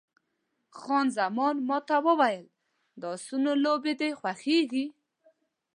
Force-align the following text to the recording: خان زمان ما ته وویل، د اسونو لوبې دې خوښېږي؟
خان 0.79 1.05
زمان 1.17 1.55
ما 1.67 1.77
ته 1.87 1.97
وویل، 2.07 2.45
د 3.01 3.03
اسونو 3.15 3.51
لوبې 3.63 3.93
دې 3.99 4.09
خوښېږي؟ 4.19 4.85